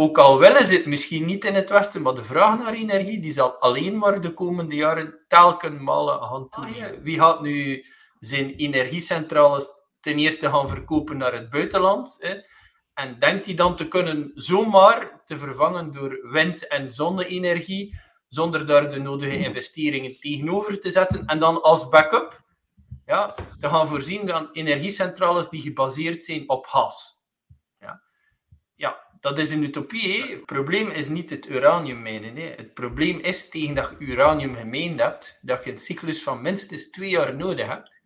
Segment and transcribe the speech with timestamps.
[0.00, 3.20] ook al willen ze het misschien niet in het Westen, maar de vraag naar energie
[3.20, 7.02] die zal alleen maar de komende jaren telkens malen gaan toenemen.
[7.02, 7.84] Wie gaat nu
[8.18, 12.16] zijn energiecentrales ten eerste gaan verkopen naar het buitenland?
[12.18, 12.34] Hè?
[12.94, 17.98] En denkt hij dan te kunnen zomaar te vervangen door wind- en zonne-energie,
[18.28, 21.26] zonder daar de nodige investeringen tegenover te zetten?
[21.26, 22.42] En dan als backup
[23.06, 27.24] ja, te gaan voorzien van energiecentrales die gebaseerd zijn op gas.
[27.78, 28.02] Ja,
[28.74, 30.30] ja dat is een utopie.
[30.30, 32.36] Het probleem is niet het uranium mijnen.
[32.36, 32.46] Hè.
[32.56, 36.90] Het probleem is tegen dat je uranium gemeen hebt, dat je een cyclus van minstens
[36.90, 38.00] twee jaar nodig hebt,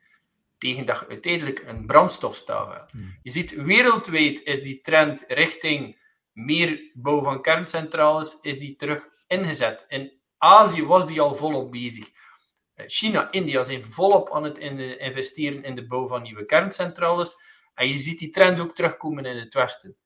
[0.58, 2.92] tegen dat je uiteindelijk een brandstofstaaf hebt.
[2.92, 3.18] Hmm.
[3.22, 5.98] Je ziet wereldwijd is die trend richting
[6.32, 9.84] meer bouw van kerncentrales, is die terug ingezet.
[9.88, 12.10] In Azië was die al volop bezig.
[12.74, 17.36] Eh, China, India zijn volop aan het investeren in de bouw van nieuwe kerncentrales.
[17.74, 19.96] En je ziet die trend ook terugkomen in het Westen.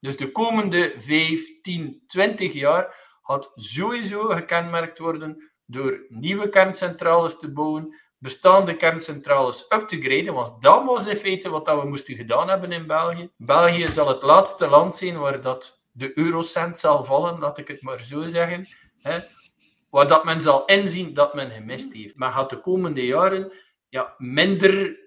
[0.00, 7.52] Dus de komende 5, 10, 20 jaar gaat sowieso gekenmerkt worden door nieuwe kerncentrales te
[7.52, 12.48] bouwen, bestaande kerncentrales up te graden, want dat was in feite wat we moesten gedaan
[12.48, 13.30] hebben in België.
[13.36, 17.82] België zal het laatste land zijn waar dat de eurocent zal vallen, laat ik het
[17.82, 18.66] maar zo zeggen
[19.90, 22.16] waar dat men zal inzien dat men gemist heeft.
[22.16, 23.52] Men gaat de komende jaren
[23.88, 24.98] ja, minder,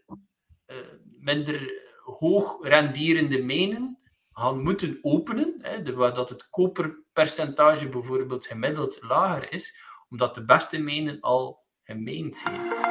[0.68, 0.78] uh,
[1.20, 3.98] minder hoog renderende mijnen
[4.34, 9.76] gaan moeten openen, hè, dat het koperpercentage bijvoorbeeld gemiddeld lager is,
[10.10, 12.82] omdat de beste mijnen al gemeend zijn.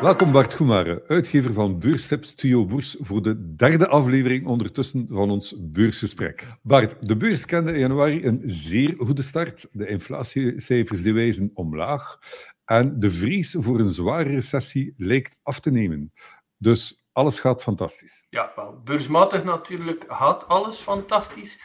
[0.00, 5.54] Welkom Bart Goemare, uitgever van Beurstips Studio Boers, voor de derde aflevering ondertussen van ons
[5.58, 6.46] beursgesprek.
[6.62, 9.68] Bart, de beurs kende in januari een zeer goede start.
[9.72, 12.18] De inflatiecijfers die wijzen omlaag
[12.64, 16.12] en de vrees voor een zware recessie lijkt af te nemen.
[16.56, 18.26] Dus alles gaat fantastisch.
[18.30, 21.58] Ja, wel, beursmatig natuurlijk gaat alles fantastisch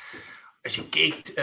[0.63, 1.35] als je kijkt, uh,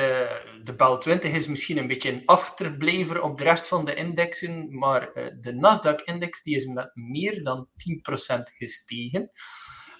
[0.65, 4.79] de BEL 20 is misschien een beetje een achterblijver op de rest van de indexen,
[4.79, 9.31] maar uh, de Nasdaq-index is met meer dan 10% gestegen.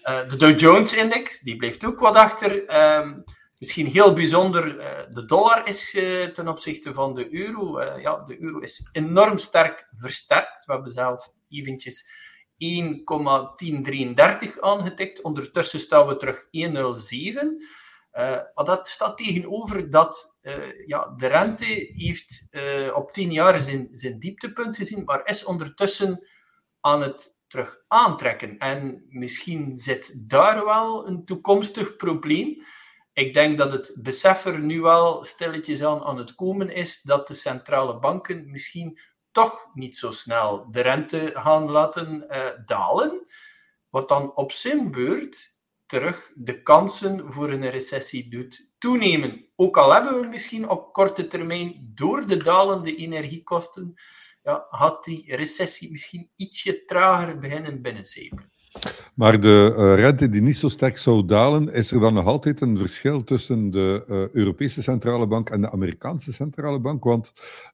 [0.03, 2.67] Uh, de Dow Jones-index die blijft ook wat achter.
[2.67, 3.21] Ehm,
[3.59, 4.77] misschien heel bijzonder,
[5.13, 5.91] de dollar is
[6.33, 7.83] ten opzichte van de euro.
[7.83, 10.65] ja, de euro is enorm sterk versterkt.
[10.67, 12.11] We hebben zelf eventjes
[12.59, 15.23] 1,1033 aangetikt.
[15.23, 17.63] Ondertussen staan we terug 107.
[18.13, 18.25] Uh,
[18.55, 23.89] maar dat staat tegenover dat uh, ja, de rente heeft uh, op tien jaar zijn,
[23.93, 26.29] zijn dieptepunt gezien, maar is ondertussen
[26.81, 28.59] aan het terug aantrekken.
[28.59, 32.63] En misschien zit daar wel een toekomstig probleem.
[33.13, 37.27] Ik denk dat het besef er nu wel stilletjes aan aan het komen is dat
[37.27, 38.99] de centrale banken misschien
[39.39, 42.27] toch niet zo snel de rente gaan laten
[42.67, 43.27] dalen.
[43.91, 49.47] Wat dan op zijn beurt terug de kansen voor een recessie doet toenemen.
[49.57, 53.95] Ook al hebben we misschien op korte termijn door de dalende energiekosten,
[54.43, 58.53] ja, had die recessie misschien ietsje trager beginnen binnencijpelen.
[59.15, 62.61] Maar de uh, rente die niet zo sterk zou dalen, is er dan nog altijd
[62.61, 67.05] een verschil tussen de uh, Europese Centrale Bank en de Amerikaanse Centrale Bank?
[67.05, 67.33] Want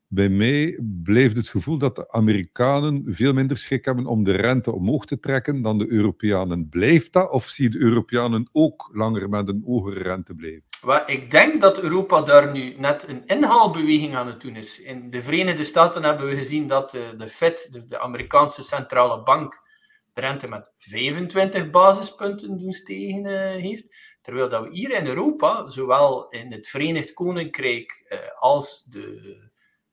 [0.09, 4.73] bij mij blijft het gevoel dat de Amerikanen veel minder schik hebben om de rente
[4.73, 6.69] omhoog te trekken dan de Europeanen.
[6.69, 7.31] Blijft dat?
[7.31, 10.63] Of zie de Europeanen ook langer met een hogere rente blijven?
[11.07, 14.81] ik denk dat Europa daar nu net een inhaalbeweging aan het doen is.
[14.81, 19.63] In de Verenigde Staten hebben we gezien dat de Fed, de Amerikaanse Centrale Bank,
[20.21, 23.85] rente met 25 basispunten doen stegen uh, heeft.
[24.23, 29.37] Terwijl dat we hier in Europa, zowel in het Verenigd Koninkrijk uh, als, de,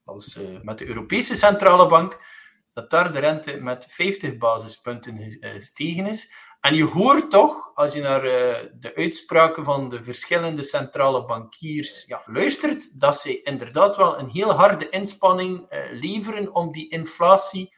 [0.04, 2.40] als uh, met de Europese Centrale Bank,
[2.74, 6.34] dat daar de rente met 50 basispunten gestegen is.
[6.60, 12.22] En je hoort toch, als je naar de uitspraken van de verschillende centrale bankiers ja,
[12.26, 17.74] luistert, dat ze inderdaad wel een heel harde inspanning leveren om die inflatie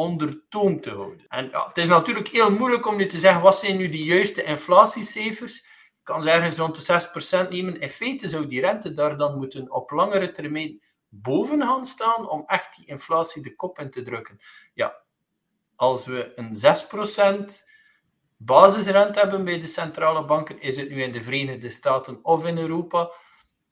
[0.00, 1.26] onder toom te houden.
[1.28, 4.04] En ja, het is natuurlijk heel moeilijk om nu te zeggen, wat zijn nu de
[4.04, 5.58] juiste inflatiecijfers?
[5.60, 7.80] Ik kan ze ergens rond de 6% nemen.
[7.80, 12.44] In feite zou die rente daar dan moeten op langere termijn boven gaan staan om
[12.46, 14.38] echt die inflatie de kop in te drukken.
[14.74, 15.02] Ja,
[15.76, 17.68] als we een 6%
[18.36, 22.58] basisrente hebben bij de centrale banken, is het nu in de Verenigde Staten of in
[22.58, 23.12] Europa,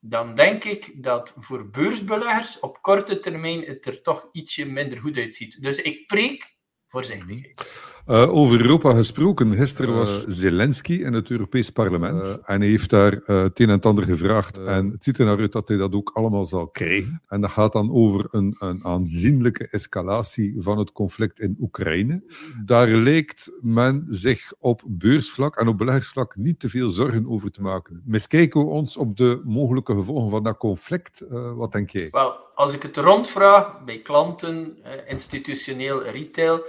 [0.00, 5.16] dan denk ik dat voor beursbeleggers op korte termijn het er toch ietsje minder goed
[5.16, 5.62] uitziet.
[5.62, 6.56] Dus ik preek
[6.86, 7.97] voorzichtigheid.
[8.10, 9.52] Uh, over Europa gesproken.
[9.52, 12.26] Gisteren was Zelensky in het Europees Parlement.
[12.26, 14.58] Uh, en hij heeft daar uh, het een en het ander gevraagd.
[14.58, 17.22] en het ziet er naar uit dat hij dat ook allemaal zal krijgen.
[17.28, 22.22] En dat gaat dan over een, een aanzienlijke escalatie van het conflict in Oekraïne.
[22.64, 27.62] Daar lijkt men zich op beursvlak en op beleggingsvlak niet te veel zorgen over te
[27.62, 28.02] maken.
[28.04, 31.24] Miskijken we ons op de mogelijke gevolgen van dat conflict?
[31.56, 32.08] wat denk jij?
[32.10, 34.76] Wel, als ik het rondvraag bij klanten,
[35.06, 36.64] institutioneel, retail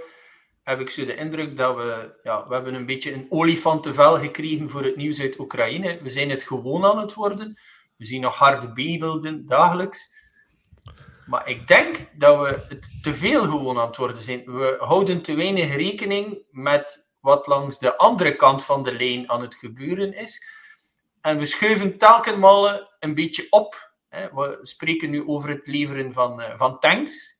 [0.62, 4.70] heb ik zo de indruk dat we, ja, we hebben een beetje een olifantenvel gekregen
[4.70, 6.02] voor het nieuws uit Oekraïne.
[6.02, 7.60] We zijn het gewoon aan het worden.
[7.96, 10.18] We zien nog harde beelden dagelijks.
[11.26, 14.44] Maar ik denk dat we het te veel gewoon aan het worden zijn.
[14.44, 19.40] We houden te weinig rekening met wat langs de andere kant van de lijn aan
[19.40, 20.42] het gebeuren is.
[21.20, 23.92] En we schuiven telkens een beetje op.
[24.08, 27.39] We spreken nu over het leveren van, eh, van tanks.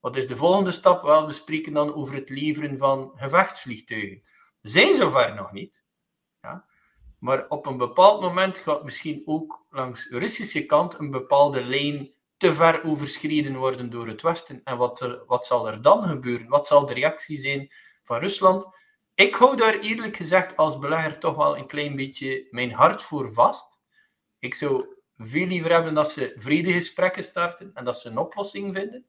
[0.00, 1.02] Wat is de volgende stap?
[1.02, 4.20] Wel, we spreken dan over het leveren van gevechtsvliegtuigen.
[4.60, 5.84] We zijn zover nog niet.
[6.40, 6.66] Ja?
[7.18, 12.12] Maar op een bepaald moment gaat misschien ook langs de Russische kant een bepaalde lijn
[12.36, 14.60] te ver overschreden worden door het Westen.
[14.64, 16.48] En wat, er, wat zal er dan gebeuren?
[16.48, 17.72] Wat zal de reactie zijn
[18.02, 18.66] van Rusland?
[19.14, 23.32] Ik hou daar eerlijk gezegd als belegger toch wel een klein beetje mijn hart voor
[23.32, 23.80] vast.
[24.38, 29.06] Ik zou veel liever hebben dat ze vredegesprekken starten en dat ze een oplossing vinden.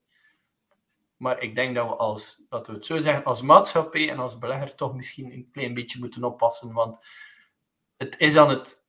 [1.20, 4.38] Maar ik denk dat we als, dat we het zo zeggen, als maatschappij en als
[4.38, 6.74] belegger toch misschien een klein beetje moeten oppassen.
[6.74, 7.00] Want
[7.98, 8.88] het is aan het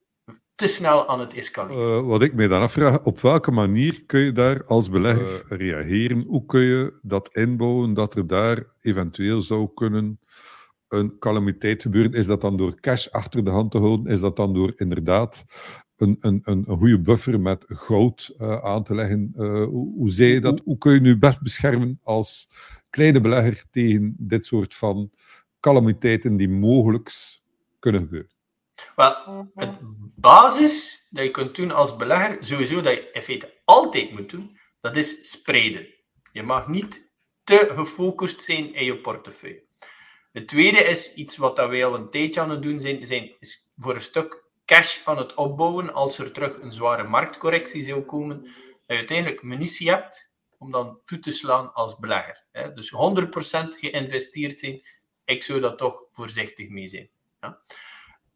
[0.55, 2.03] te snel aan het escaleren.
[2.03, 5.59] Uh, wat ik mij dan afvraag, op welke manier kun je daar als belegger uh,
[5.59, 6.25] reageren?
[6.29, 10.21] Hoe kun je dat inbouwen dat er daar eventueel zou kunnen
[10.89, 12.13] een calamiteit gebeuren?
[12.13, 14.13] Is dat dan door cash achter de hand te houden?
[14.13, 15.45] Is dat dan door inderdaad
[16.01, 19.33] een, een, een, goede buffer met goud uh, aan te leggen.
[19.37, 20.61] Uh, hoe, zie je dat?
[20.65, 22.51] Hoe kun je nu best beschermen als
[22.91, 25.11] kleine belegger tegen dit soort van
[25.61, 27.13] calamiteiten die mogelijk
[27.79, 28.31] kunnen gebeuren?
[28.97, 29.79] Wel, het
[30.17, 34.59] basis dat je kunt doen als belegger, sowieso dat je in feite altijd moet doen,
[34.81, 35.87] dat is spreiden.
[36.33, 37.11] Je mag niet
[37.45, 39.63] te gefocust zijn in je portefeuille.
[40.33, 43.73] Het tweede is iets wat wij al een tijdje aan het doen zijn, zijn is
[43.77, 48.47] voor een stuk cash aan het opbouwen als er terug een zware marktcorrectie zou komen,
[48.87, 52.45] uiteindelijk munitie hebt om dan toe te slaan als belegger.
[52.75, 52.97] Dus 100%
[53.79, 54.83] geïnvesteerd zijn,
[55.25, 57.11] ik zou daar toch voorzichtig mee zijn.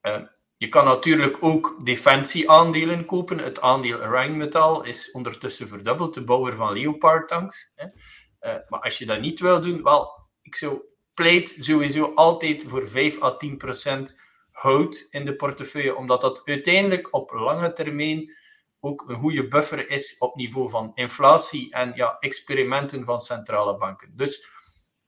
[0.00, 0.22] Eh,
[0.56, 3.38] je kan natuurlijk ook defensieaandelen kopen.
[3.38, 7.74] Het aandeel Rheinmetall is ondertussen verdubbeld, de bouwer van Leopard tanks.
[7.76, 10.82] Uh, maar als je dat niet wil doen, wel, ik zou
[11.14, 13.56] pleit sowieso altijd voor 5 à 10
[14.54, 18.34] houdt in de portefeuille, omdat dat uiteindelijk op lange termijn
[18.80, 24.16] ook een goede buffer is op niveau van inflatie en ja, experimenten van centrale banken.
[24.16, 24.46] Dus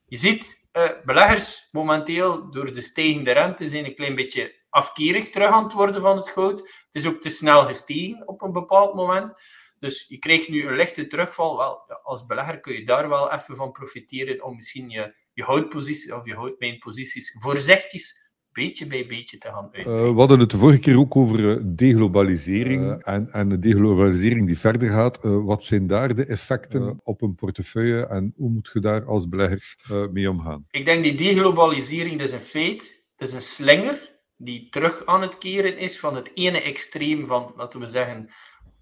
[0.04, 5.50] je ziet, uh, beleggers momenteel door de stijgende rente zijn een klein beetje afkerig terug
[5.50, 6.58] aan het worden van het goud.
[6.58, 9.40] Het is ook te snel gestegen op een bepaald moment.
[9.78, 11.56] Dus je krijgt nu een lichte terugval.
[11.56, 16.16] Wel, als belegger kun je daar wel even van profiteren om misschien je, je houtpositie
[16.16, 18.02] of je houtmijnposities voorzichtig
[18.56, 19.86] beetje bij beetje te gaan uit.
[19.86, 23.58] Uh, we hadden het de vorige keer ook over eh, deglobalisering uh, en, en de
[23.58, 25.24] deglobalisering die verder gaat.
[25.24, 29.28] Uh, wat zijn daar de effecten op een portefeuille en hoe moet je daar als
[29.28, 29.76] belegger
[30.12, 30.66] mee omgaan?
[30.70, 35.22] Ik denk die deglobalisering, dat is een feit, dat is een slinger die terug aan
[35.22, 38.28] het keren is van het ene extreem van, laten we zeggen,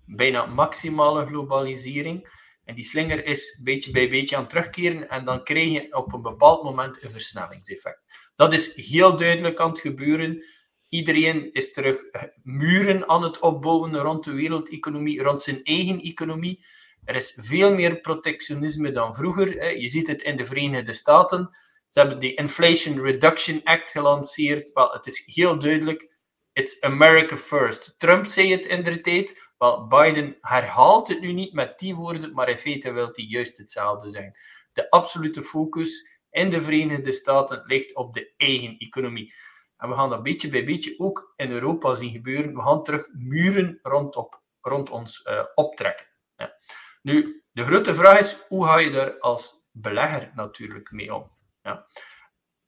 [0.07, 2.29] bijna maximale globalisering
[2.65, 6.13] en die slinger is beetje bij beetje aan het terugkeren en dan krijg je op
[6.13, 8.03] een bepaald moment een versnellingseffect.
[8.37, 10.45] Dat is heel duidelijk aan het gebeuren.
[10.89, 12.01] Iedereen is terug
[12.43, 16.65] muren aan het opbouwen rond de wereldeconomie, rond zijn eigen economie.
[17.05, 19.79] Er is veel meer protectionisme dan vroeger.
[19.81, 21.57] Je ziet het in de Verenigde Staten.
[21.89, 24.73] Ze hebben de Inflation Reduction Act gelanceerd.
[24.73, 26.13] Wel, het is heel duidelijk.
[26.53, 27.95] It's America first.
[27.99, 29.53] Trump zei het in de tijd.
[29.89, 34.11] Biden herhaalt het nu niet met die woorden, maar in feite wil hij juist hetzelfde
[34.11, 34.37] zijn.
[34.73, 39.35] De absolute focus in de Verenigde Staten ligt op de eigen economie.
[39.77, 42.55] En we gaan dat beetje bij beetje ook in Europa zien gebeuren.
[42.55, 46.07] We gaan terug muren rondop, rond ons uh, optrekken.
[46.37, 46.55] Ja.
[47.03, 51.31] Nu, de grote vraag is, hoe ga je daar als belegger natuurlijk mee om?
[51.63, 51.87] Ja.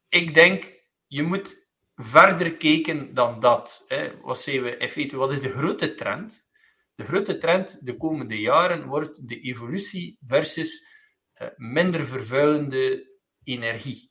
[0.09, 0.73] Ik denk,
[1.07, 3.85] je moet verder kijken dan dat.
[3.89, 4.21] Hè.
[4.21, 6.46] Wat, we, in feite, wat is de grote trend?
[6.97, 10.89] De grote trend de komende jaren wordt de evolutie versus
[11.43, 13.11] uh, minder vervuilende
[13.45, 14.11] energie.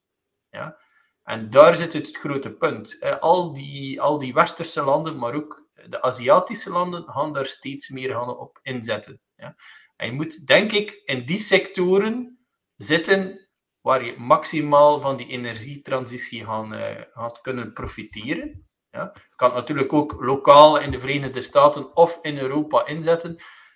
[0.50, 0.78] Ja?
[1.24, 3.00] En daar zit het grote punt.
[3.20, 8.10] Al, die, al die westerse landen, maar ook de Aziatische landen, gaan daar steeds meer
[8.10, 9.22] gaan op inzetten.
[9.36, 9.56] Ja?
[9.96, 13.50] En je moet, denk ik, in die sectoren zitten
[13.82, 18.65] waar je maximaal van die energietransitie gaan, uh, gaat kunnen profiteren.
[19.04, 23.36] Je kan het natuurlijk ook lokaal in de Verenigde Staten of in Europa inzetten,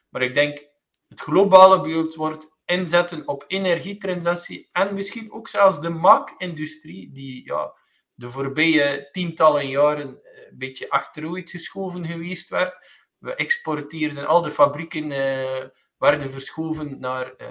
[0.10, 0.68] maar ik denk
[1.08, 7.74] het globale beeld wordt inzetten op energietransitie en misschien ook zelfs de maakindustrie, die ja,
[8.14, 10.08] de voorbije tientallen jaren
[10.50, 12.76] een beetje achteruit geschoven geweest werd.
[13.18, 17.48] We exporteerden, al de fabrieken uh, werden verschoven naar uh,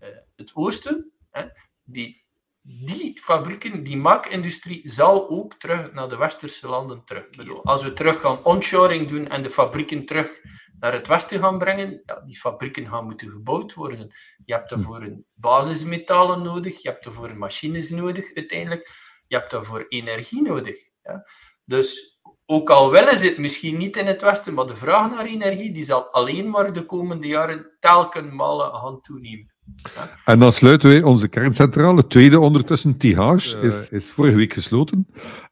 [0.00, 1.12] uh, het oosten.
[1.30, 1.46] Hè.
[1.84, 2.25] Die,
[2.66, 7.24] die fabrieken, die maakindustrie, zal ook terug naar de westerse landen terug.
[7.62, 10.40] Als we terug gaan onshoring doen en de fabrieken terug
[10.78, 14.14] naar het westen gaan brengen, ja, die fabrieken gaan moeten gebouwd worden.
[14.44, 18.90] Je hebt daarvoor een basismetalen nodig, je hebt daarvoor machines nodig uiteindelijk,
[19.26, 20.76] je hebt daarvoor energie nodig.
[21.02, 21.26] Ja.
[21.64, 25.26] Dus ook al willen ze het misschien niet in het Westen, maar de vraag naar
[25.26, 29.54] energie die zal alleen maar de komende jaren telkens malen gaan toenemen.
[30.24, 35.06] En dan sluiten wij onze kerncentrale, tweede ondertussen, Tihage, is, is vorige week gesloten.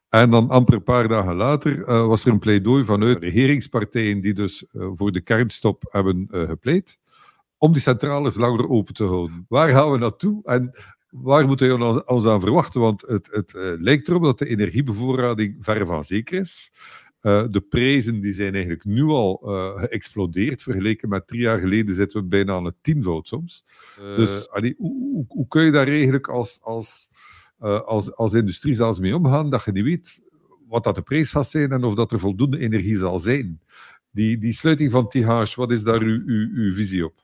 [0.09, 4.33] En dan amper een paar dagen later uh, was er een pleidooi vanuit regeringspartijen die
[4.33, 6.99] dus uh, voor de kernstop hebben uh, gepleit,
[7.57, 9.45] om die centrales langer open te houden.
[9.49, 10.71] Waar gaan we naartoe en
[11.09, 12.81] waar moeten we ons aan verwachten?
[12.81, 16.71] Want het, het lijkt erop dat de energiebevoorrading ver van zeker is.
[17.25, 19.39] De prijzen die zijn eigenlijk nu al
[19.75, 20.63] geëxplodeerd.
[20.63, 23.65] Vergeleken met drie jaar geleden zitten we bijna aan het tienvoud soms.
[24.15, 27.09] dus allee, hoe, hoe, hoe, kun je daar eigenlijk als, als
[27.61, 30.21] uh, als, als industrie zelfs mee omgaan, dat je niet weet
[30.67, 33.61] wat dat de prijs gaat zijn en of dat er voldoende energie zal zijn.
[34.11, 37.23] Die, die sluiting van TH, wat is daar uw, uw, uw visie op?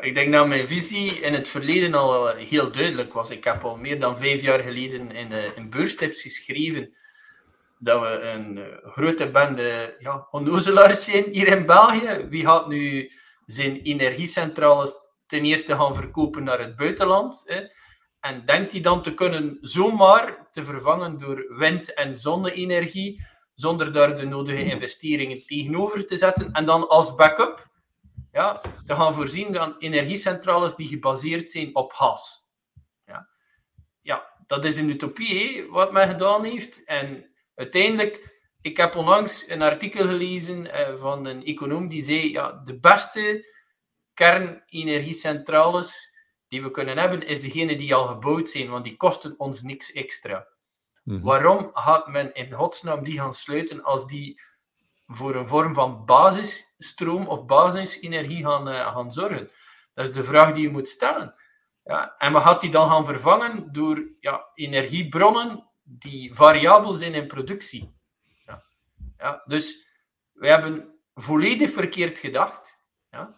[0.00, 3.30] Ik denk dat mijn visie in het verleden al heel duidelijk was.
[3.30, 6.94] Ik heb al meer dan vijf jaar geleden in, in beurstips geschreven
[7.78, 10.28] dat we een uh, grote bende ja,
[10.94, 12.26] zijn hier in België.
[12.28, 13.12] Wie gaat nu
[13.44, 17.42] zijn energiecentrales ten eerste gaan verkopen naar het buitenland?
[17.46, 17.60] Hè?
[18.20, 24.16] En denkt hij dan te kunnen zomaar te vervangen door wind- en zonne-energie, zonder daar
[24.16, 26.52] de nodige investeringen tegenover te zetten.
[26.52, 27.68] En dan als backup
[28.32, 32.50] ja, te gaan voorzien van energiecentrales die gebaseerd zijn op gas.
[33.04, 33.28] Ja,
[34.00, 36.84] ja dat is een utopie, wat men gedaan heeft.
[36.84, 42.60] En uiteindelijk, ik heb onlangs een artikel gelezen eh, van een econoom die zei, ja,
[42.64, 43.54] de beste
[44.14, 46.16] kernenergiecentrales
[46.48, 49.92] die we kunnen hebben, is degene die al gebouwd zijn, want die kosten ons niks
[49.92, 50.48] extra.
[51.02, 51.20] Mhm.
[51.20, 54.40] Waarom gaat men in godsnaam die gaan sluiten als die
[55.06, 59.50] voor een vorm van basisstroom of basisenergie gaan, uh, gaan zorgen?
[59.94, 61.34] Dat is de vraag die je moet stellen.
[61.84, 67.26] Ja, en wat gaat die dan gaan vervangen door ja, energiebronnen die variabel zijn in
[67.26, 67.94] productie?
[68.46, 68.64] Ja.
[69.18, 69.88] Ja, dus
[70.32, 72.80] we hebben volledig verkeerd gedacht.
[73.10, 73.36] Ja.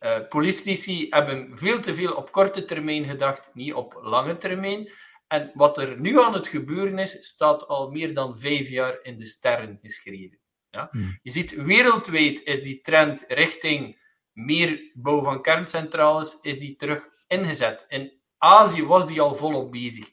[0.00, 4.90] Uh, politici hebben veel te veel op korte termijn gedacht, niet op lange termijn.
[5.26, 9.18] En wat er nu aan het gebeuren is, staat al meer dan vijf jaar in
[9.18, 10.38] de sterren geschreven.
[10.70, 10.88] Ja?
[10.90, 11.18] Hmm.
[11.22, 14.00] Je ziet wereldwijd is die trend richting
[14.32, 17.84] meer bouw van kerncentrales is die terug ingezet.
[17.88, 20.10] In Azië was die al volop bezig.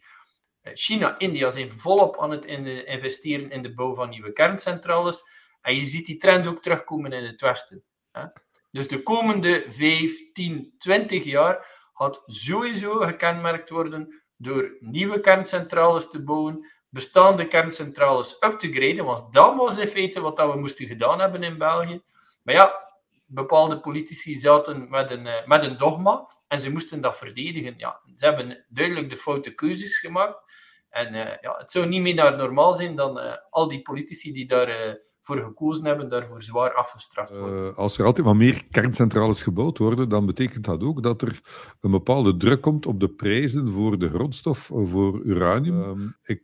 [0.61, 5.23] Eh, China, India zijn volop aan het investeren in de bouw van nieuwe kerncentrales.
[5.61, 7.83] En je ziet die trend ook terugkomen in het Westen.
[8.71, 16.23] Dus de komende 5, 10, 20 jaar gaat sowieso gekenmerkt worden door nieuwe kerncentrales te
[16.23, 21.19] bouwen, bestaande kerncentrales up te graden, want dat was in feite wat we moesten gedaan
[21.19, 22.01] hebben in België.
[22.43, 22.88] Maar ja,
[23.29, 27.74] bepaalde politici zaten met een, eh, met een dogma en ze moesten dat verdedigen.
[27.77, 30.67] Ja, ze hebben duidelijk de foute keuzes gemaakt.
[30.89, 34.33] En uh, ja, het zou niet meer naar normaal zijn dan uh, al die politici
[34.33, 37.69] die daar voor gekozen hebben, daarvoor zwaar afgestraft worden.
[37.69, 41.41] Uh, als er altijd maar meer kerncentrales gebouwd worden, dan betekent dat ook dat er
[41.79, 46.00] een bepaalde druk komt op de prijzen voor de grondstof, voor uranium.
[46.00, 46.41] Uh, ik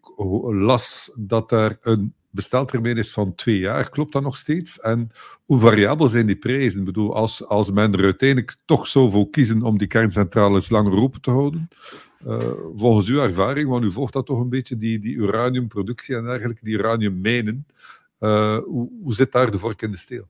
[0.51, 3.89] las dat daar een besteltermijn is van twee jaar.
[3.89, 4.80] Klopt dat nog steeds?
[4.80, 5.12] En
[5.46, 6.80] hoe variabel zijn die prijzen?
[6.80, 10.94] Ik bedoel, als, als men er uiteindelijk toch zou voor kiezen om die kerncentrales langer
[10.94, 11.68] open te houden,
[12.27, 16.24] uh, volgens uw ervaring, want u volgt dat toch een beetje, die, die uraniumproductie en
[16.24, 17.68] dergelijke, die uraniummijnen,
[18.20, 20.27] uh, hoe, hoe, zit daar de vork in de steel?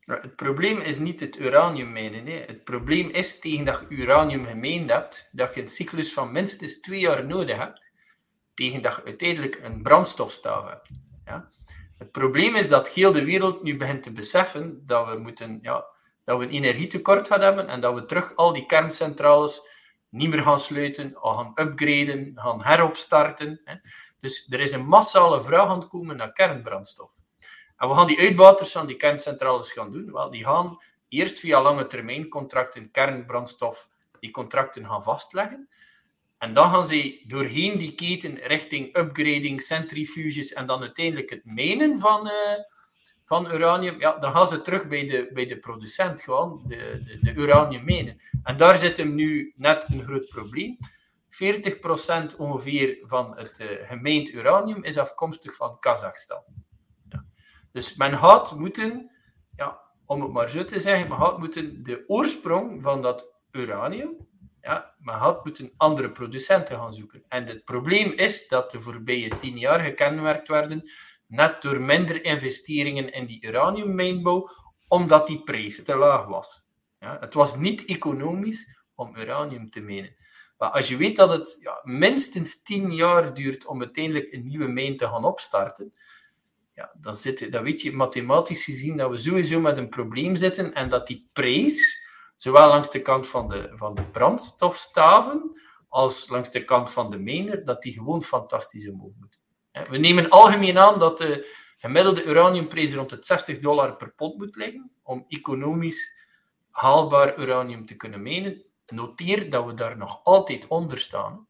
[0.00, 2.26] Het probleem is niet het uranium mijnen.
[2.26, 2.42] Hè.
[2.46, 6.80] Het probleem is tegen dat je uranium gemeend hebt, dat je een cyclus van minstens
[6.80, 7.92] twee jaar nodig hebt,
[8.54, 10.90] tegen dat je uiteindelijk een brandstofstaaf hebt.
[11.26, 11.50] Ja.
[11.98, 15.86] Het probleem is dat heel de wereld nu begint te beseffen dat we, moeten, ja,
[16.24, 19.68] dat we een energietekort gaan hebben en dat we terug al die kerncentrales
[20.08, 23.60] niet meer gaan sluiten, gaan upgraden, gaan heropstarten.
[23.64, 23.74] Hè.
[24.18, 27.12] Dus er is een massale vraag aan het komen naar kernbrandstof.
[27.76, 30.12] En we gaan die uitbaters van die kerncentrales gaan doen.
[30.12, 30.78] Wel, die gaan
[31.08, 33.88] eerst via lange termijn contracten kernbrandstof
[34.20, 35.68] die contracten gaan vastleggen.
[36.46, 41.98] En dan gaan ze doorheen die keten richting upgrading, centrifuges en dan uiteindelijk het menen
[41.98, 42.32] van, uh,
[43.24, 44.00] van uranium.
[44.00, 47.84] Ja, dan gaan ze terug bij de, bij de producent gewoon, de, de, de uranium
[47.84, 48.20] menen.
[48.42, 50.76] En daar zit hem nu net een groot probleem.
[52.34, 56.42] 40% ongeveer van het uh, gemeend uranium is afkomstig van Kazachstan.
[57.08, 57.24] Ja.
[57.72, 59.10] Dus men had moeten,
[59.56, 64.26] ja, om het maar zo te zeggen, men had moeten de oorsprong van dat uranium,
[64.66, 67.24] ja, men had moeten andere producenten gaan zoeken.
[67.28, 70.90] En het probleem is dat de voorbije tien jaar gekenmerkt werden
[71.26, 74.48] net door minder investeringen in die uraniummijnbouw,
[74.88, 76.68] omdat die prijs te laag was.
[76.98, 80.14] Ja, het was niet economisch om uranium te menen.
[80.58, 84.68] Maar als je weet dat het ja, minstens tien jaar duurt om uiteindelijk een nieuwe
[84.68, 85.92] mijn te gaan opstarten,
[86.74, 90.74] ja, dan, zit, dan weet je mathematisch gezien dat we sowieso met een probleem zitten
[90.74, 92.05] en dat die prijs,
[92.36, 97.18] zowel langs de kant van de, van de brandstofstaven als langs de kant van de
[97.18, 99.40] mijner, dat die gewoon fantastisch omhoog moet.
[99.88, 104.56] We nemen algemeen aan dat de gemiddelde uraniumprijs rond het 60 dollar per pond moet
[104.56, 106.24] liggen om economisch
[106.70, 111.46] haalbaar uranium te kunnen menen noteer dat we daar nog altijd onder staan.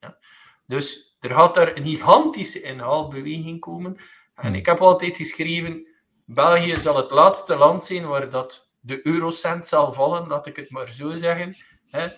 [0.00, 0.18] Ja.
[0.66, 3.96] Dus er gaat daar een gigantische inhaalbeweging komen.
[4.34, 5.86] En ik heb altijd geschreven,
[6.24, 10.70] België zal het laatste land zijn waar dat de eurocent zal vallen, laat ik het
[10.70, 11.54] maar zo zeggen.
[11.90, 12.08] Hè,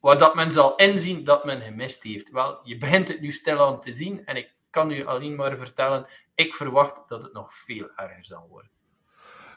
[0.00, 2.30] dat men zal inzien dat men gemist heeft.
[2.30, 6.06] Wel, je begint het nu stilaan te zien en ik kan u alleen maar vertellen,
[6.34, 8.70] ik verwacht dat het nog veel erger zal worden.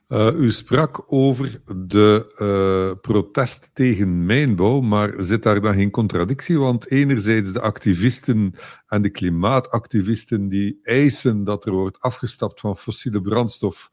[0.07, 6.59] Uh, u sprak over de uh, protest tegen mijnbouw, maar zit daar dan geen contradictie?
[6.59, 8.55] Want enerzijds de activisten
[8.87, 13.89] en de klimaatactivisten die eisen dat er wordt afgestapt van fossiele brandstof,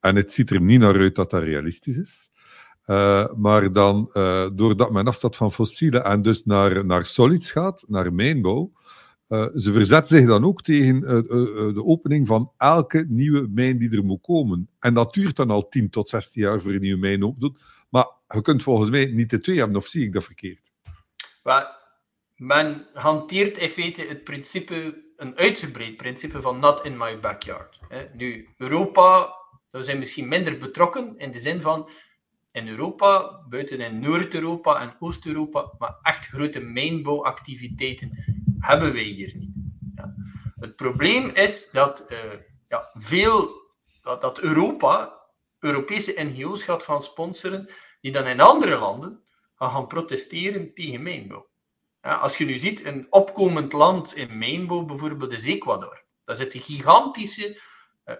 [0.00, 2.30] en het ziet er niet naar uit dat dat realistisch is.
[2.86, 4.10] Uh, maar dan,
[4.54, 8.72] doordat men afstapt van fossiele en dus naar, naar solids gaat, naar mijnbouw,
[9.28, 11.00] uh, ze verzet zich dan ook tegen
[11.74, 14.68] de opening van elke nieuwe mijn die er moet komen.
[14.78, 17.60] En dat duurt dan al 10 tot 16 jaar voor een nieuwe mijn open doet.
[17.88, 20.70] Maar je kunt volgens mij niet de twee hebben, of zie ik dat verkeerd?
[21.42, 21.76] Maar
[22.36, 27.78] men hanteert in feite het principe, een uitgebreid principe van not in my backyard.
[28.16, 29.34] Nu, Europa,
[29.70, 31.90] we zijn misschien minder betrokken in de zin van
[32.52, 38.10] in Europa, buiten in Noord-Europa en Oost-Europa, maar echt grote mijnbouwactiviteiten
[38.58, 39.50] hebben wij hier niet.
[39.94, 40.14] Ja.
[40.60, 42.18] Het probleem is dat, uh,
[42.68, 43.50] ja, veel,
[44.02, 45.18] dat, dat Europa
[45.58, 49.22] Europese NGO's gaat gaan sponsoren die dan in andere landen
[49.54, 51.48] gaan, gaan protesteren tegen mijnbouw.
[52.02, 56.04] Ja, als je nu ziet, een opkomend land in mijnbouw bijvoorbeeld is Ecuador.
[56.24, 57.60] Daar zitten gigantische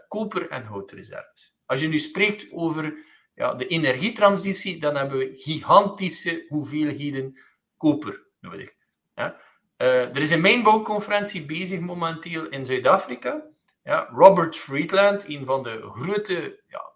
[0.09, 1.57] koper- en houtreserves.
[1.66, 2.98] Als je nu spreekt over
[3.35, 7.40] ja, de energietransitie, dan hebben we gigantische hoeveelheden
[7.77, 8.74] koper nodig.
[9.14, 9.40] Ja.
[9.79, 13.46] Uh, er is een mijnbouwconferentie bezig momenteel in Zuid-Afrika.
[13.83, 16.92] Ja, Robert Friedland, een van de grote ja,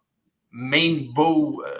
[0.49, 1.71] mijnbouw, uh,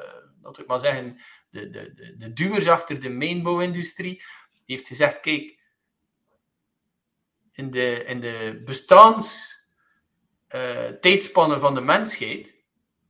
[0.43, 1.21] laat ik maar zeggen,
[1.51, 4.15] de, de, de, de duwers achter de mijnbouwindustrie,
[4.53, 5.61] die heeft gezegd, kijk,
[7.53, 9.62] in de, in de bestaanstijdspannen
[10.55, 12.57] uh, van de mensheid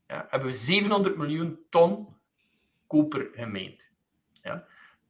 [0.06, 2.08] ja, hebben we 700 miljoen ton
[2.86, 3.88] koper gemeend.
[4.42, 4.66] Ja.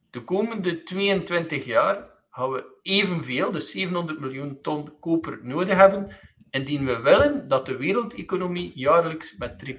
[0.09, 6.17] De komende 22 jaar gaan we evenveel, dus 700 miljoen ton koper nodig hebben,
[6.49, 9.77] indien we willen dat de wereldeconomie jaarlijks met 3%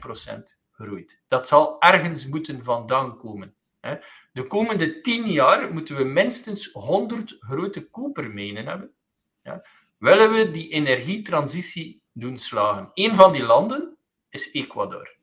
[0.73, 1.23] groeit.
[1.27, 3.55] Dat zal ergens moeten vandaan komen.
[4.33, 8.95] De komende 10 jaar moeten we minstens 100 grote kopermijnen hebben.
[9.99, 12.91] Willen we die energietransitie doen slagen?
[12.95, 13.97] Een van die landen
[14.29, 15.17] is Ecuador.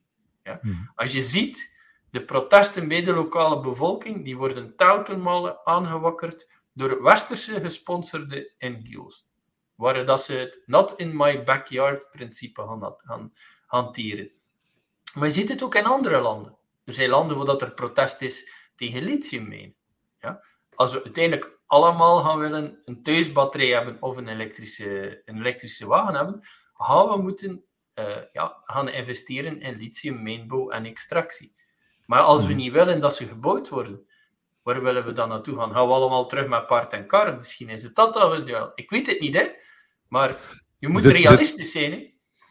[0.43, 0.59] Ja.
[0.61, 0.91] Hmm.
[0.95, 7.59] Als je ziet, de protesten bij de lokale bevolking, die worden telkenmale aangewakkerd door westerse
[7.61, 9.25] gesponsorde NGO's.
[9.75, 13.33] Waar dat ze het not in my backyard principe gaan, gaan
[13.65, 14.31] hanteren.
[15.13, 16.57] Maar je ziet het ook in andere landen.
[16.83, 19.75] Er zijn landen waar dat er protest is tegen lithiummijnen.
[20.19, 20.43] Ja?
[20.75, 26.15] Als we uiteindelijk allemaal gaan willen een thuisbatterij hebben of een elektrische, een elektrische wagen
[26.15, 26.41] hebben,
[26.83, 27.63] gaan we moeten
[27.99, 31.53] uh, ja, gaan investeren in lithiummijnbouw en extractie.
[32.05, 32.57] Maar als we hmm.
[32.57, 34.05] niet willen dat ze gebouwd worden,
[34.63, 35.73] Waar willen we dan naartoe gaan?
[35.73, 37.37] Gaan we allemaal terug met paard en kar?
[37.37, 38.71] Misschien is het dat dat we doen.
[38.75, 39.47] Ik weet het niet, hè.
[40.07, 40.35] Maar
[40.79, 42.09] je moet realistisch zijn, hè.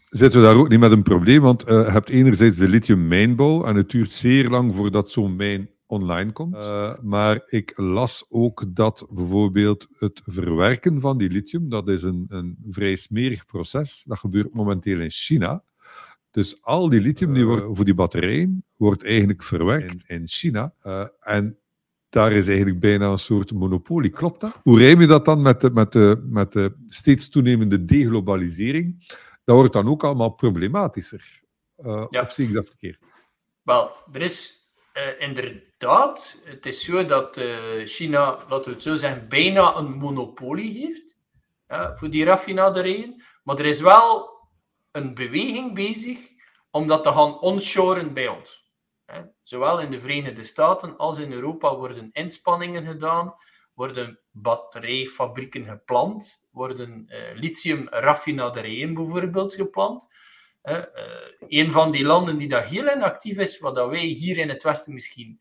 [0.08, 1.40] Zitten we daar ook niet met een probleem?
[1.40, 5.70] Want uh, je hebt enerzijds de lithium-mijnbouw en het duurt zeer lang voordat zo'n mijn
[5.90, 6.54] online komt.
[6.54, 12.26] Uh, maar ik las ook dat bijvoorbeeld het verwerken van die lithium, dat is een,
[12.28, 14.04] een vrij smerig proces.
[14.06, 15.62] Dat gebeurt momenteel in China.
[16.30, 20.74] Dus al die lithium die wordt, voor die batterijen wordt eigenlijk verwerkt in China.
[20.86, 21.58] Uh, en
[22.08, 24.10] daar is eigenlijk bijna een soort monopolie.
[24.10, 24.60] Klopt dat?
[24.62, 29.16] Hoe rijm je dat dan met de, met de, met de steeds toenemende deglobalisering?
[29.44, 31.40] Dat wordt dan ook allemaal problematischer.
[31.78, 33.10] Uh, Of zie ik dat verkeerd?
[33.62, 34.59] Wel, er is
[34.94, 39.92] uh, inderdaad, het is zo dat uh, China, laten we het zo zeggen, bijna een
[39.92, 41.18] monopolie heeft
[41.94, 43.22] voor die raffinaderijen.
[43.44, 44.30] Maar er is wel
[44.92, 46.18] een beweging bezig
[46.70, 48.68] om dat te gaan onshoren bij ons.
[49.42, 53.34] Zowel in de Verenigde Staten als in Europa worden inspanningen gedaan,
[53.74, 60.08] worden batterijfabrieken geplant, worden uh, lithium-raffinaderijen bijvoorbeeld geplant.
[60.62, 60.84] Uh,
[61.48, 64.62] een van die landen die daar heel inactief is, wat dat wij hier in het
[64.62, 65.40] Westen misschien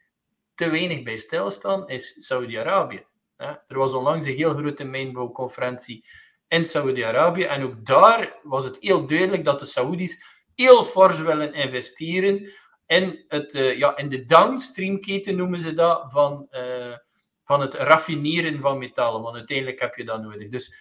[0.55, 3.05] te weinig bij stilstaan, is Saudi-Arabië.
[3.37, 6.05] Er was onlangs een heel grote mijnbouwconferentie
[6.47, 7.43] in Saudi-Arabië.
[7.43, 10.23] En ook daar was het heel duidelijk dat de Saoedi's
[10.55, 12.51] heel fors willen investeren
[12.85, 16.95] in, het, uh, ja, in de downstream-keten, noemen ze dat, van, uh,
[17.43, 19.21] van het raffineren van metalen.
[19.21, 20.49] Want uiteindelijk heb je dat nodig.
[20.49, 20.75] Dus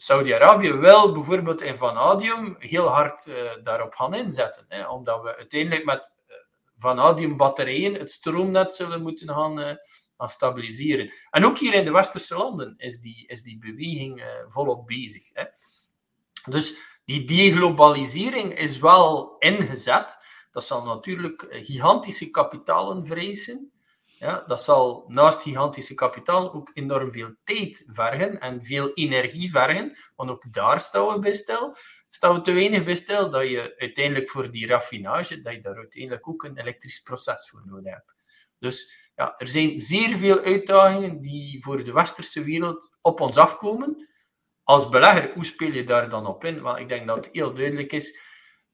[0.00, 3.30] Saudi-Arabië wil bijvoorbeeld in vanadium heel hard
[3.62, 4.64] daarop gaan inzetten.
[4.68, 6.14] Hè, omdat we uiteindelijk met
[6.76, 9.78] vanadium batterijen het stroomnet zullen moeten gaan
[10.16, 11.14] aan stabiliseren.
[11.30, 15.30] En ook hier in de westerse landen is die, is die beweging volop bezig.
[15.32, 15.44] Hè.
[16.50, 20.16] Dus die deglobalisering is wel ingezet.
[20.50, 23.72] Dat zal natuurlijk eh, gigantische kapitalen vereisen.
[24.18, 29.96] Ja, dat zal naast gigantische kapitaal ook enorm veel tijd vergen en veel energie vergen,
[30.14, 31.44] want ook daar staan we bij.
[32.08, 36.28] Staan we te weinig bij dat je uiteindelijk voor die raffinage, dat je daar uiteindelijk
[36.28, 38.14] ook een elektrisch proces voor nodig hebt.
[38.58, 44.08] Dus ja, er zijn zeer veel uitdagingen die voor de westerse wereld op ons afkomen.
[44.62, 46.60] Als belegger, hoe speel je daar dan op in?
[46.60, 48.18] Want ik denk dat het heel duidelijk is,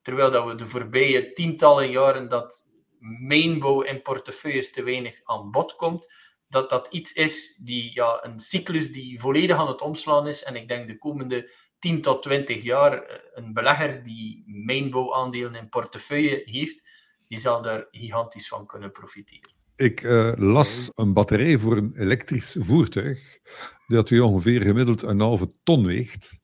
[0.01, 2.71] terwijl dat we de voorbije tientallen jaren dat
[3.03, 6.13] mijnbouw in portefeuilles te weinig aan bod komt,
[6.47, 10.43] dat dat iets is die ja, een cyclus die volledig aan het omslaan is.
[10.43, 15.69] En ik denk de komende 10 tot 20 jaar eh, een belegger die mijnbouwaandelen in
[15.69, 16.81] portefeuille heeft,
[17.27, 19.51] die zal daar gigantisch van kunnen profiteren.
[19.75, 23.39] Ik uh, las een batterij voor een elektrisch voertuig,
[23.87, 26.39] dat u ongeveer gemiddeld een halve ton weegt.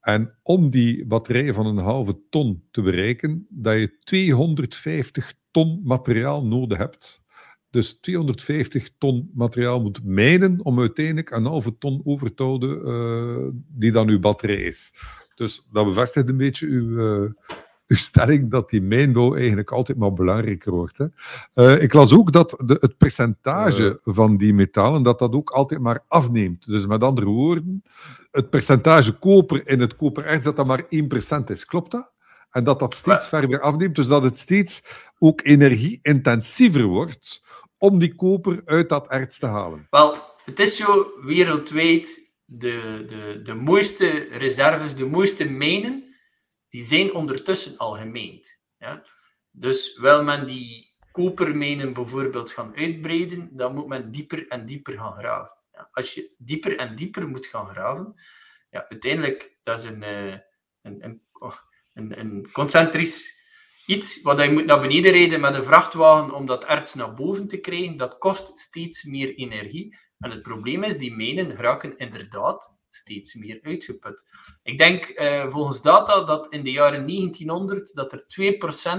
[0.00, 6.44] En om die batterij van een halve ton te bereiken, dat je 250 ton materiaal
[6.44, 7.22] nodig hebt.
[7.70, 13.48] Dus 250 ton materiaal moet mijnen om uiteindelijk een halve ton over te houden, uh,
[13.68, 14.94] die dan uw batterij is.
[15.34, 17.30] Dus dat bevestigt een beetje uw, uh,
[17.86, 20.98] uw stelling dat die mijnbouw eigenlijk altijd maar belangrijker wordt.
[20.98, 21.06] Hè.
[21.54, 25.80] Uh, ik las ook dat de, het percentage van die metalen dat dat ook altijd
[25.80, 26.66] maar afneemt.
[26.66, 27.82] Dus met andere woorden,
[28.30, 30.86] het percentage koper in het kopererts dat dat maar 1%
[31.44, 31.64] is.
[31.64, 32.12] Klopt dat?
[32.54, 34.82] En dat dat steeds verder afneemt, dus dat het steeds
[35.24, 37.42] ook energie-intensiever wordt
[37.78, 39.86] om die koper uit dat erts te halen.
[39.90, 46.14] Wel, het is zo wereldwijd de, de, de mooiste reserves, de mooiste mijnen
[46.68, 48.62] die zijn ondertussen al gemeend.
[48.78, 49.02] Ja?
[49.50, 55.12] Dus wil men die kopermijnen bijvoorbeeld gaan uitbreiden, dan moet men dieper en dieper gaan
[55.12, 55.56] graven.
[55.72, 55.88] Ja?
[55.92, 58.14] Als je dieper en dieper moet gaan graven,
[58.70, 60.38] ja, uiteindelijk, dat is een, eh,
[60.82, 61.56] een, een, oh,
[61.94, 63.43] een, een concentrisch
[63.86, 67.48] iets wat je moet naar beneden rijden met een vrachtwagen om dat erts naar boven
[67.48, 69.96] te krijgen, dat kost steeds meer energie.
[70.18, 74.24] En het probleem is, die mijnen raken inderdaad steeds meer uitgeput.
[74.62, 78.24] Ik denk uh, volgens data dat in de jaren 1900 dat er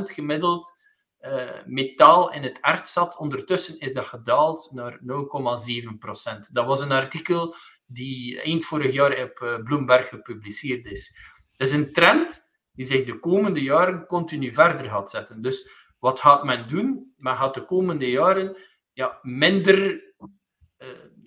[0.10, 0.74] 2% gemiddeld
[1.22, 3.18] uh, metaal in het erts zat.
[3.18, 6.52] Ondertussen is dat gedaald naar 0,7%.
[6.52, 11.18] Dat was een artikel die eind vorig jaar op uh, Bloomberg gepubliceerd is.
[11.58, 12.45] Is een trend
[12.76, 15.42] die zich de komende jaren continu verder gaat zetten.
[15.42, 17.14] Dus wat gaat men doen?
[17.18, 18.58] Men gaat de komende jaren
[18.94, 20.04] ja, minder,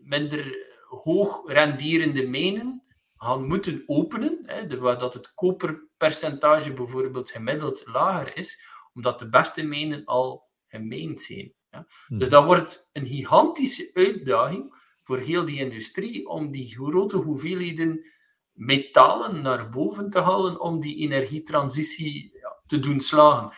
[0.03, 2.83] minder hoog renderende mijnen
[3.17, 9.63] gaan moeten openen, hè, waar dat het koperpercentage bijvoorbeeld gemiddeld lager is, omdat de beste
[9.63, 11.53] mijnen al gemijnd zijn.
[11.71, 11.87] Ja.
[12.07, 12.19] Hmm.
[12.19, 18.01] Dus dat wordt een gigantische uitdaging voor heel die industrie om die grote hoeveelheden
[18.59, 22.33] metalen naar boven te halen om die energietransitie
[22.67, 23.51] te doen slagen.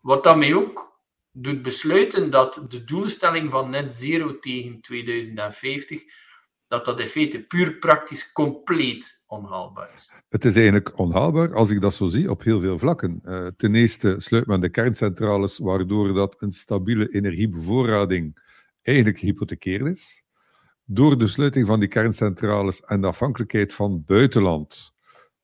[0.00, 1.00] Wat daarmee ook
[1.32, 6.02] doet besluiten dat de doelstelling van net zero tegen 2050
[6.66, 10.12] dat dat in feite puur praktisch compleet onhaalbaar is.
[10.28, 13.20] Het is eigenlijk onhaalbaar als ik dat zo zie op heel veel vlakken.
[13.24, 18.42] Uh, ten eerste sluit men de kerncentrales, waardoor dat een stabiele energiebevoorrading
[18.82, 20.23] eigenlijk gehypothekeerd is.
[20.86, 24.94] Door de sluiting van die kerncentrales en de afhankelijkheid van het buitenland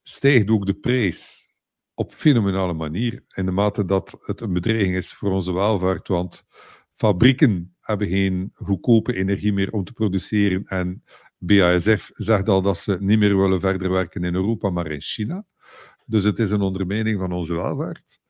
[0.03, 1.48] stijgt ook de prijs
[1.94, 6.46] op fenomenale manier, in de mate dat het een bedreiging is voor onze welvaart, want
[6.92, 10.64] fabrieken hebben geen goedkope energie meer om te produceren.
[10.64, 11.05] En
[11.38, 15.44] BASF zegt al dat ze niet meer willen verder werken in Europa, maar in China.
[16.07, 18.20] Dus het is een ondermijning van onze welvaart.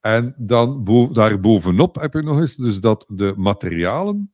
[0.00, 4.31] En dan daarbovenop heb je nog eens dus dat de materialen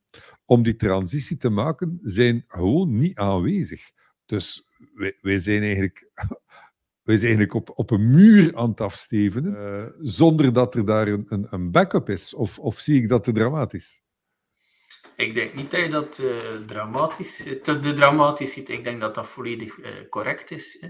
[0.48, 3.90] om die transitie te maken, zijn gewoon niet aanwezig.
[4.26, 6.10] Dus wij, wij zijn eigenlijk
[7.08, 11.08] wij zijn eigenlijk op, op een muur aan het afstevenen, uh, zonder dat er daar
[11.08, 12.34] een, een, een backup is.
[12.34, 14.02] Of, of zie ik dat te dramatisch?
[15.16, 18.68] Ik denk niet dat je dat uh, dramatisch, te, de dramatisch ziet.
[18.68, 20.76] Ik denk dat dat volledig uh, correct is.
[20.80, 20.88] Hè.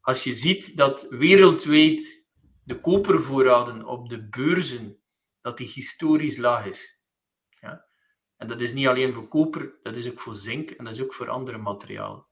[0.00, 2.28] Als je ziet dat wereldwijd
[2.64, 4.98] de kopervoorraden op de beurzen,
[5.40, 6.95] dat die historisch laag is.
[8.36, 11.02] En dat is niet alleen voor koper, dat is ook voor zink en dat is
[11.02, 12.26] ook voor andere materialen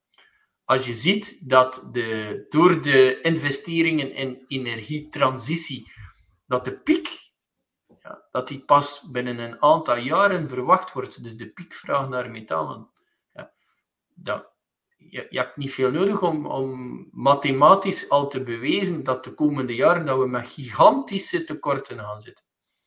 [0.65, 5.93] als je ziet dat de, door de investeringen in energietransitie,
[6.47, 7.09] dat de piek,
[8.03, 12.91] ja, dat die pas binnen een aantal jaren verwacht wordt, dus de piekvraag naar metalen,
[13.33, 13.53] ja,
[14.15, 14.53] dat,
[14.97, 19.75] je, je, hebt niet veel nodig om, om mathematisch al te bewijzen dat de komende
[19.75, 22.45] jaren dat we met gigantische tekorten gaan zitten.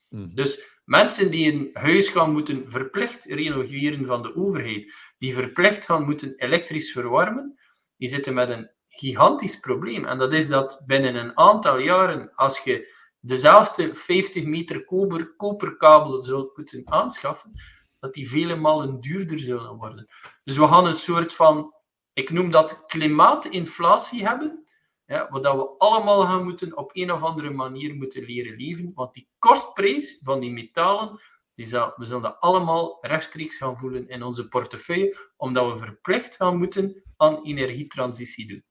[0.10, 0.36] Mhm.
[0.36, 6.04] Dus mensen die een huis gaan moeten verplicht renoveren van de overheid, die verplicht gaan
[6.04, 7.60] moeten elektrisch verwarmen,
[7.98, 10.06] die zitten met een gigantisch probleem.
[10.06, 16.20] En dat is dat binnen een aantal jaren, als je dezelfde 50 meter koper, koperkabel
[16.20, 17.52] zult moeten aanschaffen,
[18.00, 20.08] dat die vele malen duurder zullen worden.
[20.44, 21.74] Dus we gaan een soort van,
[22.14, 24.67] ik noem dat klimaatinflatie hebben,
[25.08, 29.14] ja, waar we allemaal gaan moeten op een of andere manier moeten leren leven, want
[29.14, 31.20] die kostprijs van die metalen,
[31.56, 36.36] die zal, we zullen dat allemaal rechtstreeks gaan voelen in onze portefeuille, omdat we verplicht
[36.36, 38.64] gaan moeten aan energietransitie doen.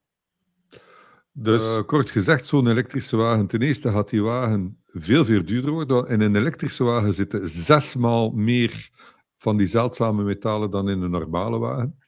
[1.33, 5.71] Dus uh, kort gezegd, zo'n elektrische wagen, ten eerste gaat die wagen veel, veel duurder
[5.71, 6.09] worden.
[6.09, 8.91] In een elektrische wagen zitten zesmaal meer
[9.37, 11.99] van die zeldzame metalen dan in een normale wagen.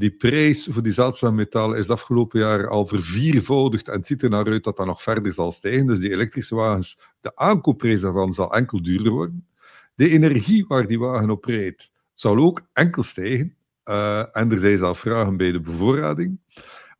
[0.00, 4.22] Die prijs voor die zeldzame metalen is de afgelopen jaar al verviervoudigd en het ziet
[4.22, 5.86] er naar uit dat dat nog verder zal stijgen.
[5.86, 9.46] Dus die elektrische wagens, de aankoopprijs daarvan zal enkel duurder worden.
[9.94, 13.56] De energie waar die wagen op rijdt, zal ook enkel stijgen.
[13.84, 16.40] Uh, en er zijn zelf vragen bij de bevoorrading.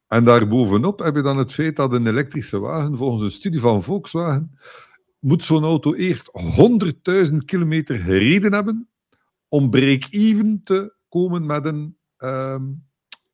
[0.07, 3.83] En daarbovenop heb je dan het feit dat een elektrische wagen, volgens een studie van
[3.83, 4.59] Volkswagen,
[5.19, 6.31] moet zo'n auto eerst
[7.31, 8.89] 100.000 kilometer gereden hebben
[9.49, 12.89] om break-even te komen met een um,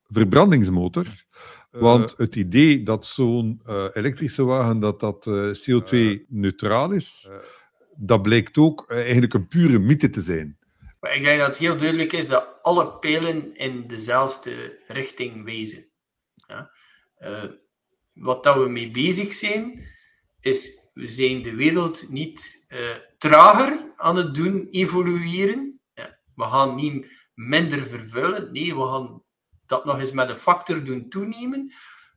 [0.09, 1.05] verbrandingsmotor.
[1.05, 5.29] Uh, Want het idee dat zo'n uh, elektrische wagen dat dat
[5.69, 7.29] CO2-neutraal is,
[7.95, 10.57] dat blijkt ook eigenlijk een pure mythe te zijn.
[10.99, 15.85] Maar ik denk dat het heel duidelijk is dat alle pijlen in dezelfde richting wezen.
[16.47, 16.71] Ja.
[18.13, 19.83] Wat dat we mee bezig zijn,
[20.39, 22.67] is we zijn de wereld niet
[23.17, 25.79] trager aan het doen evolueren.
[25.93, 26.19] Ja.
[26.35, 28.51] We gaan niet minder vervuilen.
[28.51, 29.23] Nee, we gaan
[29.67, 31.73] dat nog eens met een factor doen toenemen.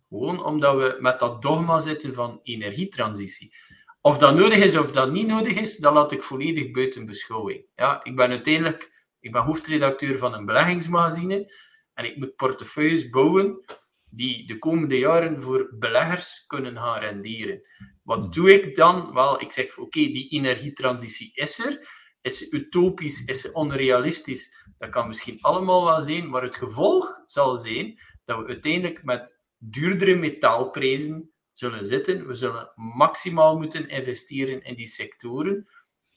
[0.08, 3.54] Gewoon omdat we met dat dogma zitten van energietransitie.
[4.00, 7.64] Of dat nodig is of dat niet nodig is, dat laat ik volledig buiten beschouwing.
[7.74, 11.52] Ja, ik ben uiteindelijk ik ben hoofdredacteur van een beleggingsmagazine
[11.94, 13.64] en ik moet portefeuilles bouwen
[14.10, 17.60] die de komende jaren voor beleggers kunnen gaan renderen.
[18.02, 19.12] Wat doe ik dan?
[19.12, 21.99] Wel, ik zeg, oké, die energietransitie is er.
[22.22, 23.24] Is ze utopisch?
[23.24, 24.66] Is ze onrealistisch?
[24.78, 29.40] Dat kan misschien allemaal wel zijn, maar het gevolg zal zijn dat we uiteindelijk met
[29.58, 32.26] duurdere metaalprijzen zullen zitten.
[32.26, 35.68] We zullen maximaal moeten investeren in die sectoren.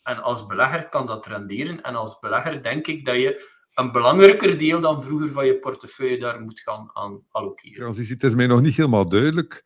[0.03, 1.83] En als belegger kan dat renderen.
[1.83, 6.19] En als belegger denk ik dat je een belangrijker deel dan vroeger van je portefeuille
[6.19, 7.75] daar moet gaan aan allokeren.
[7.75, 9.63] Transitie, het is mij nog niet helemaal duidelijk.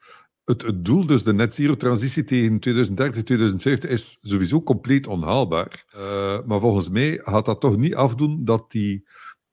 [0.48, 5.86] Het, het doel, dus de net zero transitie tegen 2030, 2050, is sowieso compleet onhaalbaar.
[5.96, 9.08] Uh, maar volgens mij gaat dat toch niet afdoen dat die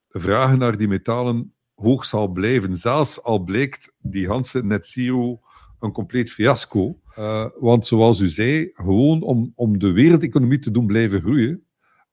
[0.09, 2.77] vragen naar die metalen hoog zal blijven.
[2.77, 5.41] Zelfs al blijkt die ganse net zero
[5.81, 7.01] een compleet fiasco.
[7.19, 11.67] Uh, want zoals u zei, gewoon om, om de wereldeconomie te doen blijven groeien,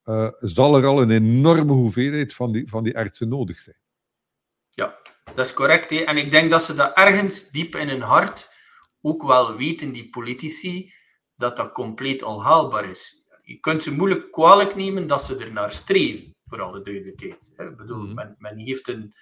[0.05, 3.77] uh, zal er al een enorme hoeveelheid van die, van die ertsen nodig zijn.
[4.69, 4.95] Ja,
[5.35, 5.89] dat is correct.
[5.89, 5.97] Hè?
[5.97, 8.50] En ik denk dat ze dat ergens diep in hun hart
[9.01, 10.93] ook wel weten, die politici,
[11.35, 13.25] dat dat compleet onhaalbaar is.
[13.41, 17.51] Je kunt ze moeilijk kwalijk nemen dat ze er naar streven, voor alle duidelijkheid.
[17.55, 18.13] Ik bedoel, mm.
[18.13, 19.13] men, men heeft een,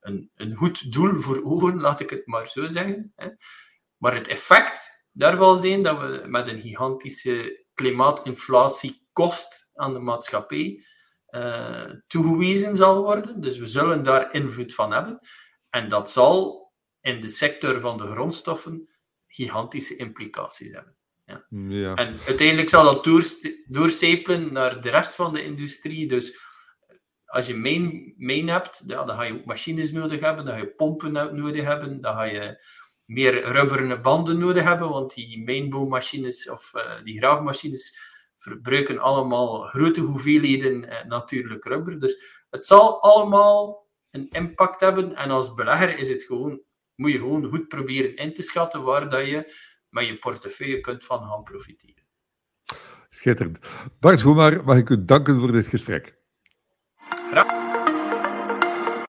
[0.00, 3.14] een, een goed doel voor ogen, laat ik het maar zo zeggen.
[3.96, 10.84] Maar het effect daarvan zijn dat we met een gigantische klimaatinflatie kost aan de maatschappij
[11.30, 13.40] uh, toegewezen zal worden.
[13.40, 15.18] Dus we zullen daar invloed van hebben.
[15.70, 16.66] En dat zal
[17.00, 18.88] in de sector van de grondstoffen
[19.28, 20.96] gigantische implicaties hebben.
[21.24, 21.44] Ja.
[21.68, 21.94] ja.
[21.94, 23.30] En uiteindelijk zal dat
[23.66, 26.08] doorcijpelen naar de rest van de industrie.
[26.08, 26.38] Dus
[27.24, 30.60] als je main, main hebt, ja, dan ga je ook machines nodig hebben, dan ga
[30.60, 32.62] je pompen nodig hebben, dan ga je
[33.04, 37.98] meer rubberen banden nodig hebben, want die mainbouwmachines of uh, die graafmachines
[38.36, 42.00] verbruiken allemaal grote hoeveelheden uh, natuurlijk rubber.
[42.00, 45.14] Dus het zal allemaal een impact hebben.
[45.14, 46.60] En als belegger is het gewoon,
[46.98, 49.54] moet je gewoon goed proberen in te schatten waar dat je
[49.88, 52.06] met je portefeuille kunt van gaan profiteren.
[53.08, 53.58] Schitterend.
[54.00, 56.17] Bart Goemaar, mag ik u danken voor dit gesprek.